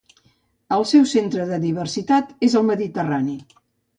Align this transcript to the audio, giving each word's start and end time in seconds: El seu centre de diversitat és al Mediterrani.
El 0.77 0.85
seu 0.91 1.03
centre 1.11 1.43
de 1.51 1.59
diversitat 1.67 2.33
és 2.49 2.57
al 2.61 2.65
Mediterrani. 2.73 3.37